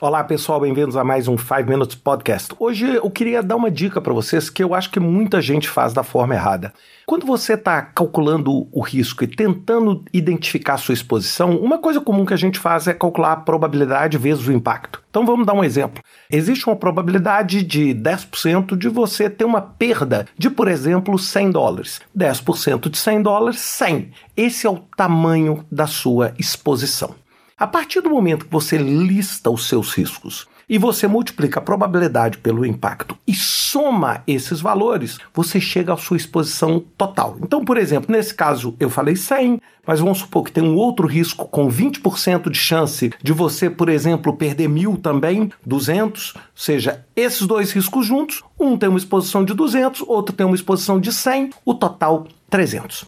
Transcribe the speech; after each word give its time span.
Olá 0.00 0.22
pessoal, 0.22 0.60
bem-vindos 0.60 0.96
a 0.96 1.02
mais 1.02 1.26
um 1.26 1.36
5 1.36 1.64
Minutes 1.68 1.96
Podcast. 1.96 2.54
Hoje 2.56 2.86
eu 2.86 3.10
queria 3.10 3.42
dar 3.42 3.56
uma 3.56 3.68
dica 3.68 4.00
para 4.00 4.12
vocês 4.12 4.48
que 4.48 4.62
eu 4.62 4.72
acho 4.72 4.92
que 4.92 5.00
muita 5.00 5.42
gente 5.42 5.68
faz 5.68 5.92
da 5.92 6.04
forma 6.04 6.36
errada. 6.36 6.72
Quando 7.04 7.26
você 7.26 7.54
está 7.54 7.82
calculando 7.82 8.68
o 8.70 8.80
risco 8.80 9.24
e 9.24 9.26
tentando 9.26 10.04
identificar 10.12 10.74
a 10.74 10.78
sua 10.78 10.94
exposição, 10.94 11.56
uma 11.56 11.78
coisa 11.78 12.00
comum 12.00 12.24
que 12.24 12.32
a 12.32 12.36
gente 12.36 12.60
faz 12.60 12.86
é 12.86 12.94
calcular 12.94 13.32
a 13.32 13.36
probabilidade 13.38 14.16
vezes 14.16 14.46
o 14.46 14.52
impacto. 14.52 15.02
Então 15.10 15.26
vamos 15.26 15.44
dar 15.44 15.54
um 15.54 15.64
exemplo. 15.64 16.00
Existe 16.30 16.64
uma 16.68 16.76
probabilidade 16.76 17.64
de 17.64 17.92
10% 17.92 18.76
de 18.76 18.88
você 18.88 19.28
ter 19.28 19.44
uma 19.44 19.60
perda 19.60 20.28
de, 20.38 20.48
por 20.48 20.68
exemplo, 20.68 21.18
100 21.18 21.50
dólares. 21.50 22.00
10% 22.16 22.88
de 22.88 22.96
100 22.96 23.22
dólares, 23.22 23.58
100. 23.58 24.12
Esse 24.36 24.64
é 24.64 24.70
o 24.70 24.78
tamanho 24.96 25.64
da 25.72 25.88
sua 25.88 26.34
exposição. 26.38 27.16
A 27.58 27.66
partir 27.66 28.00
do 28.00 28.08
momento 28.08 28.44
que 28.44 28.52
você 28.52 28.78
lista 28.78 29.50
os 29.50 29.66
seus 29.66 29.92
riscos 29.92 30.46
e 30.68 30.78
você 30.78 31.08
multiplica 31.08 31.58
a 31.58 31.62
probabilidade 31.62 32.38
pelo 32.38 32.64
impacto 32.64 33.18
e 33.26 33.34
soma 33.34 34.22
esses 34.28 34.60
valores, 34.60 35.18
você 35.34 35.60
chega 35.60 35.92
à 35.92 35.96
sua 35.96 36.16
exposição 36.16 36.84
total. 36.96 37.36
Então, 37.42 37.64
por 37.64 37.76
exemplo, 37.76 38.12
nesse 38.12 38.32
caso 38.32 38.76
eu 38.78 38.88
falei 38.88 39.16
100, 39.16 39.60
mas 39.84 39.98
vamos 39.98 40.18
supor 40.18 40.44
que 40.44 40.52
tem 40.52 40.62
um 40.62 40.76
outro 40.76 41.08
risco 41.08 41.48
com 41.48 41.68
20% 41.68 42.48
de 42.48 42.56
chance 42.56 43.12
de 43.20 43.32
você, 43.32 43.68
por 43.68 43.88
exemplo, 43.88 44.36
perder 44.36 44.68
mil 44.68 44.96
também, 44.96 45.50
200, 45.66 46.36
ou 46.36 46.42
seja, 46.54 47.04
esses 47.16 47.44
dois 47.44 47.72
riscos 47.72 48.06
juntos, 48.06 48.44
um 48.56 48.78
tem 48.78 48.88
uma 48.88 48.98
exposição 48.98 49.44
de 49.44 49.52
200, 49.52 50.02
outro 50.02 50.32
tem 50.32 50.46
uma 50.46 50.54
exposição 50.54 51.00
de 51.00 51.12
100, 51.12 51.50
o 51.64 51.74
total 51.74 52.28
300. 52.48 53.04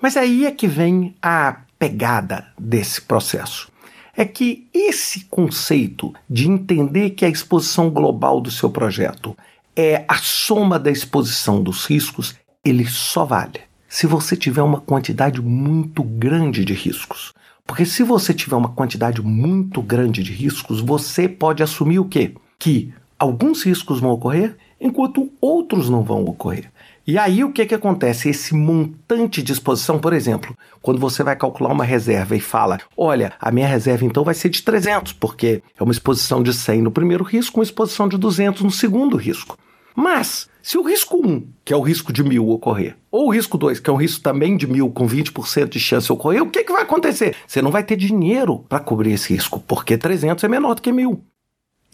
Mas 0.00 0.16
aí 0.16 0.46
é 0.46 0.50
que 0.50 0.66
vem 0.66 1.14
a 1.20 1.58
pegada 1.78 2.46
desse 2.58 3.02
processo 3.02 3.71
é 4.16 4.24
que 4.24 4.68
esse 4.72 5.24
conceito 5.24 6.12
de 6.28 6.48
entender 6.48 7.10
que 7.10 7.24
a 7.24 7.28
exposição 7.28 7.90
global 7.90 8.40
do 8.40 8.50
seu 8.50 8.70
projeto 8.70 9.36
é 9.74 10.04
a 10.06 10.16
soma 10.16 10.78
da 10.78 10.90
exposição 10.90 11.62
dos 11.62 11.86
riscos, 11.86 12.36
ele 12.64 12.86
só 12.86 13.24
vale 13.24 13.60
se 13.92 14.06
você 14.06 14.34
tiver 14.34 14.62
uma 14.62 14.80
quantidade 14.80 15.42
muito 15.42 16.02
grande 16.02 16.64
de 16.64 16.72
riscos. 16.72 17.34
Porque 17.66 17.84
se 17.84 18.02
você 18.02 18.32
tiver 18.32 18.56
uma 18.56 18.70
quantidade 18.70 19.20
muito 19.20 19.82
grande 19.82 20.22
de 20.22 20.32
riscos, 20.32 20.80
você 20.80 21.28
pode 21.28 21.62
assumir 21.62 21.98
o 21.98 22.06
quê? 22.06 22.34
Que 22.58 22.90
alguns 23.18 23.62
riscos 23.62 24.00
vão 24.00 24.12
ocorrer 24.12 24.56
enquanto 24.80 25.30
outros 25.38 25.90
não 25.90 26.02
vão 26.02 26.24
ocorrer. 26.24 26.72
E 27.04 27.18
aí 27.18 27.42
o 27.42 27.52
que, 27.52 27.66
que 27.66 27.74
acontece? 27.74 28.28
Esse 28.28 28.54
montante 28.54 29.42
de 29.42 29.52
exposição, 29.52 29.98
por 29.98 30.12
exemplo, 30.12 30.56
quando 30.80 31.00
você 31.00 31.24
vai 31.24 31.34
calcular 31.34 31.72
uma 31.72 31.84
reserva 31.84 32.36
e 32.36 32.40
fala, 32.40 32.78
olha, 32.96 33.32
a 33.40 33.50
minha 33.50 33.66
reserva 33.66 34.04
então 34.04 34.22
vai 34.22 34.34
ser 34.34 34.48
de 34.48 34.62
300, 34.62 35.12
porque 35.14 35.62
é 35.76 35.82
uma 35.82 35.92
exposição 35.92 36.42
de 36.42 36.54
100 36.54 36.80
no 36.82 36.92
primeiro 36.92 37.24
risco, 37.24 37.58
uma 37.58 37.64
exposição 37.64 38.08
de 38.08 38.16
200 38.16 38.62
no 38.62 38.70
segundo 38.70 39.16
risco. 39.16 39.58
Mas, 39.96 40.48
se 40.62 40.78
o 40.78 40.82
risco 40.82 41.16
1, 41.16 41.46
que 41.64 41.72
é 41.72 41.76
o 41.76 41.80
risco 41.80 42.12
de 42.12 42.22
mil, 42.22 42.48
ocorrer, 42.48 42.96
ou 43.10 43.26
o 43.26 43.30
risco 43.30 43.58
2, 43.58 43.80
que 43.80 43.90
é 43.90 43.92
um 43.92 43.96
risco 43.96 44.22
também 44.22 44.56
de 44.56 44.66
mil, 44.68 44.88
com 44.90 45.06
20% 45.06 45.68
de 45.68 45.80
chance 45.80 46.06
de 46.06 46.12
ocorrer, 46.12 46.40
o 46.40 46.50
que, 46.50 46.62
que 46.62 46.72
vai 46.72 46.82
acontecer? 46.82 47.34
Você 47.46 47.60
não 47.60 47.72
vai 47.72 47.82
ter 47.82 47.96
dinheiro 47.96 48.60
para 48.68 48.78
cobrir 48.78 49.12
esse 49.12 49.34
risco, 49.34 49.60
porque 49.66 49.98
300 49.98 50.44
é 50.44 50.48
menor 50.48 50.76
do 50.76 50.82
que 50.82 50.92
mil. 50.92 51.22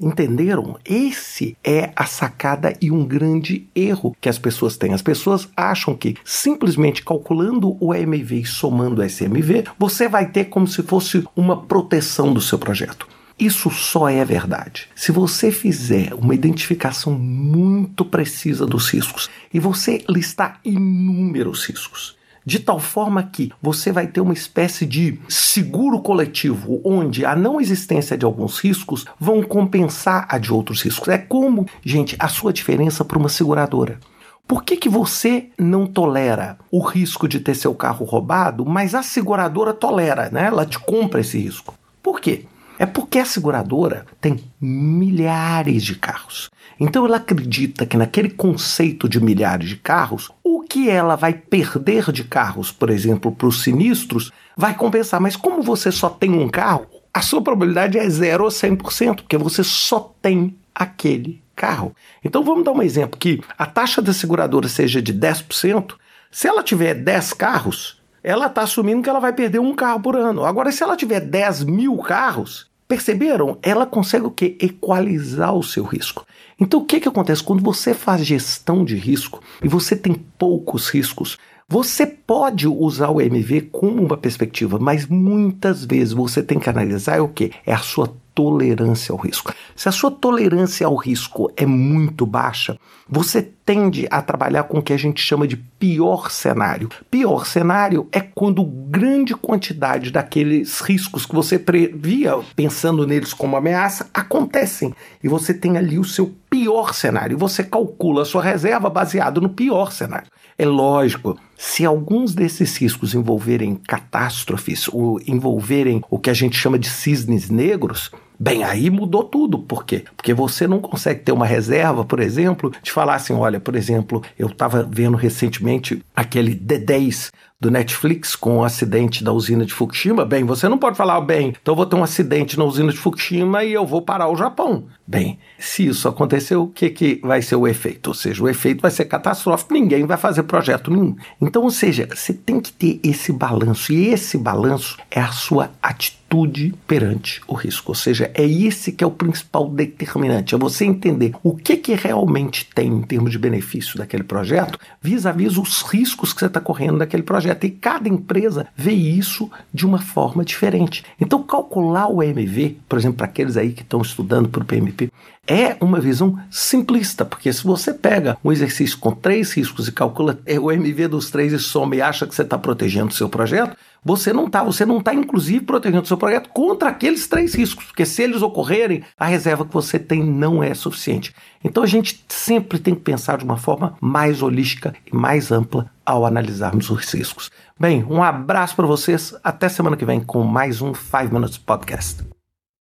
Entenderam? 0.00 0.78
Esse 0.84 1.56
é 1.64 1.90
a 1.96 2.06
sacada 2.06 2.72
e 2.80 2.90
um 2.90 3.04
grande 3.04 3.68
erro 3.74 4.16
que 4.20 4.28
as 4.28 4.38
pessoas 4.38 4.76
têm. 4.76 4.94
As 4.94 5.02
pessoas 5.02 5.48
acham 5.56 5.96
que 5.96 6.14
simplesmente 6.24 7.04
calculando 7.04 7.76
o 7.80 7.92
EMV 7.92 8.40
e 8.42 8.46
somando 8.46 9.02
o 9.02 9.04
SMV, 9.04 9.64
você 9.76 10.08
vai 10.08 10.30
ter 10.30 10.44
como 10.44 10.68
se 10.68 10.82
fosse 10.84 11.26
uma 11.34 11.62
proteção 11.62 12.32
do 12.32 12.40
seu 12.40 12.58
projeto. 12.58 13.08
Isso 13.38 13.70
só 13.70 14.08
é 14.08 14.24
verdade. 14.24 14.88
Se 14.96 15.12
você 15.12 15.52
fizer 15.52 16.12
uma 16.14 16.34
identificação 16.34 17.12
muito 17.12 18.04
precisa 18.04 18.66
dos 18.66 18.88
riscos 18.90 19.28
e 19.52 19.60
você 19.60 20.04
listar 20.08 20.60
inúmeros 20.64 21.64
riscos, 21.64 22.17
de 22.48 22.60
tal 22.60 22.80
forma 22.80 23.22
que 23.22 23.52
você 23.60 23.92
vai 23.92 24.06
ter 24.06 24.22
uma 24.22 24.32
espécie 24.32 24.86
de 24.86 25.20
seguro 25.28 26.00
coletivo, 26.00 26.80
onde 26.82 27.22
a 27.22 27.36
não 27.36 27.60
existência 27.60 28.16
de 28.16 28.24
alguns 28.24 28.58
riscos 28.58 29.04
vão 29.20 29.42
compensar 29.42 30.26
a 30.30 30.38
de 30.38 30.50
outros 30.50 30.80
riscos. 30.80 31.08
É 31.08 31.18
como, 31.18 31.66
gente, 31.84 32.16
a 32.18 32.26
sua 32.26 32.50
diferença 32.50 33.04
para 33.04 33.18
uma 33.18 33.28
seguradora. 33.28 34.00
Por 34.46 34.64
que, 34.64 34.78
que 34.78 34.88
você 34.88 35.50
não 35.58 35.86
tolera 35.86 36.56
o 36.70 36.80
risco 36.80 37.28
de 37.28 37.38
ter 37.38 37.54
seu 37.54 37.74
carro 37.74 38.06
roubado, 38.06 38.64
mas 38.64 38.94
a 38.94 39.02
seguradora 39.02 39.74
tolera, 39.74 40.30
né? 40.30 40.46
Ela 40.46 40.64
te 40.64 40.78
compra 40.78 41.20
esse 41.20 41.38
risco. 41.38 41.74
Por 42.02 42.18
quê? 42.18 42.46
É 42.78 42.86
porque 42.86 43.18
a 43.18 43.24
seguradora 43.24 44.06
tem 44.20 44.38
milhares 44.60 45.82
de 45.82 45.96
carros. 45.96 46.48
Então 46.78 47.04
ela 47.04 47.16
acredita 47.16 47.84
que 47.84 47.96
naquele 47.96 48.30
conceito 48.30 49.08
de 49.08 49.20
milhares 49.20 49.68
de 49.68 49.76
carros, 49.76 50.30
o 50.44 50.62
que 50.62 50.88
ela 50.88 51.16
vai 51.16 51.32
perder 51.32 52.12
de 52.12 52.22
carros, 52.22 52.70
por 52.70 52.88
exemplo, 52.88 53.32
para 53.32 53.48
os 53.48 53.62
sinistros, 53.62 54.30
vai 54.56 54.74
compensar. 54.74 55.20
Mas 55.20 55.34
como 55.34 55.60
você 55.60 55.90
só 55.90 56.08
tem 56.08 56.32
um 56.32 56.48
carro, 56.48 56.86
a 57.12 57.20
sua 57.20 57.42
probabilidade 57.42 57.98
é 57.98 58.08
0 58.08 58.44
ou 58.44 58.50
100%, 58.50 59.16
porque 59.16 59.36
você 59.36 59.64
só 59.64 60.14
tem 60.22 60.56
aquele 60.72 61.42
carro. 61.56 61.92
Então 62.24 62.44
vamos 62.44 62.64
dar 62.64 62.70
um 62.70 62.82
exemplo 62.82 63.18
que 63.18 63.40
a 63.58 63.66
taxa 63.66 64.00
da 64.00 64.12
seguradora 64.12 64.68
seja 64.68 65.02
de 65.02 65.12
10%. 65.12 65.94
Se 66.30 66.46
ela 66.46 66.62
tiver 66.62 66.94
10 66.94 67.32
carros, 67.32 67.97
ela 68.28 68.44
está 68.44 68.60
assumindo 68.60 69.00
que 69.02 69.08
ela 69.08 69.20
vai 69.20 69.32
perder 69.32 69.58
um 69.58 69.74
carro 69.74 70.00
por 70.00 70.14
ano. 70.14 70.44
Agora, 70.44 70.70
se 70.70 70.82
ela 70.82 70.98
tiver 70.98 71.20
10 71.20 71.64
mil 71.64 71.96
carros, 71.96 72.68
Perceberam? 72.86 73.58
Ela 73.62 73.84
consegue 73.84 74.24
o 74.24 74.30
que? 74.30 74.56
Equalizar 74.58 75.54
o 75.54 75.62
seu 75.62 75.84
risco. 75.84 76.24
Então 76.58 76.80
o 76.80 76.86
que, 76.86 77.00
que 77.00 77.08
acontece? 77.08 77.42
Quando 77.42 77.62
você 77.62 77.92
faz 77.92 78.24
gestão 78.24 78.82
de 78.82 78.96
risco 78.96 79.42
e 79.62 79.68
você 79.68 79.94
tem 79.94 80.14
poucos 80.14 80.88
riscos, 80.88 81.36
você 81.68 82.06
pode 82.06 82.66
usar 82.66 83.10
o 83.10 83.20
MV 83.20 83.68
como 83.70 84.02
uma 84.02 84.16
perspectiva, 84.16 84.78
mas 84.78 85.06
muitas 85.06 85.84
vezes 85.84 86.14
você 86.14 86.42
tem 86.42 86.58
que 86.58 86.70
analisar 86.70 87.20
o 87.20 87.28
que? 87.28 87.52
É 87.66 87.74
a 87.74 87.78
sua 87.78 88.10
tolerância 88.38 89.12
ao 89.12 89.18
risco. 89.18 89.52
Se 89.74 89.88
a 89.88 89.92
sua 89.92 90.12
tolerância 90.12 90.86
ao 90.86 90.94
risco 90.94 91.50
é 91.56 91.66
muito 91.66 92.24
baixa, 92.24 92.78
você 93.08 93.42
tende 93.42 94.06
a 94.12 94.22
trabalhar 94.22 94.62
com 94.62 94.78
o 94.78 94.82
que 94.82 94.92
a 94.92 94.96
gente 94.96 95.20
chama 95.20 95.44
de 95.44 95.56
pior 95.56 96.30
cenário. 96.30 96.88
Pior 97.10 97.44
cenário 97.44 98.06
é 98.12 98.20
quando 98.20 98.62
grande 98.62 99.34
quantidade 99.34 100.12
daqueles 100.12 100.80
riscos 100.80 101.26
que 101.26 101.34
você 101.34 101.58
previa, 101.58 102.38
pensando 102.54 103.04
neles 103.04 103.34
como 103.34 103.56
ameaça, 103.56 104.08
acontecem. 104.14 104.94
E 105.20 105.26
você 105.26 105.52
tem 105.52 105.76
ali 105.76 105.98
o 105.98 106.04
seu 106.04 106.32
pior 106.48 106.94
cenário. 106.94 107.36
Você 107.36 107.64
calcula 107.64 108.22
a 108.22 108.24
sua 108.24 108.42
reserva 108.42 108.88
baseado 108.88 109.40
no 109.40 109.48
pior 109.48 109.90
cenário. 109.90 110.28
É 110.56 110.64
lógico, 110.64 111.36
se 111.56 111.84
alguns 111.84 112.34
desses 112.34 112.76
riscos 112.76 113.14
envolverem 113.14 113.74
catástrofes 113.74 114.86
ou 114.88 115.20
envolverem 115.26 116.04
o 116.08 116.20
que 116.20 116.30
a 116.30 116.34
gente 116.34 116.56
chama 116.56 116.78
de 116.78 116.88
cisnes 116.88 117.50
negros, 117.50 118.12
Bem, 118.40 118.62
aí 118.62 118.88
mudou 118.88 119.24
tudo. 119.24 119.58
Por 119.58 119.84
quê? 119.84 120.04
Porque 120.16 120.32
você 120.32 120.68
não 120.68 120.80
consegue 120.80 121.20
ter 121.20 121.32
uma 121.32 121.44
reserva, 121.44 122.04
por 122.04 122.20
exemplo, 122.20 122.72
de 122.82 122.92
falar 122.92 123.16
assim: 123.16 123.32
olha, 123.32 123.58
por 123.58 123.74
exemplo, 123.74 124.22
eu 124.38 124.46
estava 124.46 124.88
vendo 124.88 125.16
recentemente 125.16 126.04
aquele 126.14 126.54
The 126.54 126.78
Days 126.78 127.32
do 127.60 127.72
Netflix 127.72 128.36
com 128.36 128.58
o 128.58 128.64
acidente 128.64 129.24
da 129.24 129.32
usina 129.32 129.66
de 129.66 129.74
Fukushima, 129.74 130.24
bem, 130.24 130.44
você 130.44 130.68
não 130.68 130.78
pode 130.78 130.96
falar, 130.96 131.20
bem, 131.20 131.52
então 131.60 131.74
vou 131.74 131.84
ter 131.84 131.96
um 131.96 132.04
acidente 132.04 132.56
na 132.56 132.64
usina 132.64 132.92
de 132.92 132.98
Fukushima 132.98 133.64
e 133.64 133.72
eu 133.72 133.84
vou 133.84 134.00
parar 134.00 134.28
o 134.28 134.36
Japão. 134.36 134.86
Bem, 135.04 135.38
se 135.58 135.86
isso 135.86 136.06
acontecer, 136.06 136.54
o 136.54 136.68
que, 136.68 136.90
que 136.90 137.20
vai 137.22 137.42
ser 137.42 137.56
o 137.56 137.66
efeito? 137.66 138.08
Ou 138.08 138.14
seja, 138.14 138.44
o 138.44 138.48
efeito 138.48 138.82
vai 138.82 138.90
ser 138.90 139.06
catastrófico, 139.06 139.74
ninguém 139.74 140.04
vai 140.04 140.18
fazer 140.18 140.42
projeto 140.42 140.90
nenhum. 140.90 141.16
Então, 141.40 141.62
ou 141.62 141.70
seja, 141.70 142.06
você 142.14 142.32
tem 142.32 142.60
que 142.60 142.70
ter 142.70 143.00
esse 143.02 143.32
balanço, 143.32 143.92
e 143.92 144.08
esse 144.08 144.36
balanço 144.36 144.98
é 145.10 145.18
a 145.18 145.32
sua 145.32 145.70
atitude 145.82 146.74
perante 146.86 147.40
o 147.48 147.54
risco. 147.54 147.90
Ou 147.90 147.94
seja, 147.94 148.30
é 148.34 148.44
esse 148.44 148.92
que 148.92 149.02
é 149.02 149.06
o 149.06 149.10
principal 149.10 149.66
determinante, 149.70 150.54
é 150.54 150.58
você 150.58 150.84
entender 150.84 151.34
o 151.42 151.56
que, 151.56 151.78
que 151.78 151.94
realmente 151.94 152.68
tem 152.74 152.88
em 152.88 153.02
termos 153.02 153.32
de 153.32 153.38
benefício 153.38 153.96
daquele 153.96 154.24
projeto, 154.24 154.78
vis-à-vis 155.00 155.54
-vis 155.54 155.62
os 155.62 155.82
riscos 155.90 156.34
que 156.34 156.40
você 156.40 156.46
está 156.46 156.60
correndo 156.60 156.98
daquele 156.98 157.22
projeto 157.22 157.47
projeto. 157.48 157.64
E 157.64 157.70
cada 157.70 158.08
empresa 158.08 158.66
vê 158.76 158.92
isso 158.92 159.50
de 159.72 159.86
uma 159.86 159.98
forma 159.98 160.44
diferente. 160.44 161.04
Então, 161.20 161.42
calcular 161.42 162.08
o 162.08 162.22
EMV, 162.22 162.78
por 162.88 162.98
exemplo, 162.98 163.18
para 163.18 163.26
aqueles 163.26 163.56
aí 163.56 163.72
que 163.72 163.82
estão 163.82 164.00
estudando 164.00 164.48
para 164.48 164.62
o 164.62 164.66
PMP, 164.66 165.10
é 165.46 165.76
uma 165.80 165.98
visão 165.98 166.38
simplista, 166.50 167.24
porque 167.24 167.50
se 167.50 167.64
você 167.64 167.94
pega 167.94 168.36
um 168.44 168.52
exercício 168.52 168.98
com 168.98 169.12
três 169.12 169.52
riscos 169.52 169.88
e 169.88 169.92
calcula 169.92 170.38
o 170.60 170.70
MV 170.70 171.08
dos 171.08 171.30
três 171.30 171.54
e 171.54 171.58
soma 171.58 171.96
e 171.96 172.02
acha 172.02 172.26
que 172.26 172.34
você 172.34 172.42
está 172.42 172.58
protegendo 172.58 173.08
o 173.08 173.14
seu 173.14 173.30
projeto, 173.30 173.74
você 174.04 174.32
não 174.32 174.46
está. 174.46 174.62
Você 174.62 174.84
não 174.86 174.98
está, 174.98 175.14
inclusive, 175.14 175.64
protegendo 175.64 176.02
o 176.02 176.06
seu 176.06 176.16
projeto 176.16 176.48
contra 176.50 176.88
aqueles 176.88 177.26
três 177.26 177.54
riscos, 177.54 177.86
porque 177.86 178.06
se 178.06 178.22
eles 178.22 178.42
ocorrerem, 178.42 179.02
a 179.18 179.26
reserva 179.26 179.64
que 179.64 179.74
você 179.74 179.98
tem 179.98 180.22
não 180.22 180.62
é 180.62 180.74
suficiente. 180.74 181.34
Então 181.62 181.82
a 181.82 181.86
gente 181.86 182.24
sempre 182.28 182.78
tem 182.78 182.94
que 182.94 183.00
pensar 183.00 183.38
de 183.38 183.44
uma 183.44 183.56
forma 183.56 183.96
mais 184.00 184.42
holística 184.42 184.94
e 185.10 185.14
mais 185.14 185.50
ampla 185.50 185.90
ao 186.04 186.24
analisarmos 186.24 186.88
os 186.90 187.12
riscos. 187.12 187.50
Bem, 187.78 188.04
um 188.08 188.22
abraço 188.22 188.74
para 188.74 188.86
vocês. 188.86 189.34
Até 189.42 189.68
semana 189.68 189.96
que 189.96 190.04
vem 190.04 190.20
com 190.20 190.42
mais 190.44 190.80
um 190.80 190.94
5 190.94 191.32
Minutes 191.32 191.58
Podcast. 191.58 192.37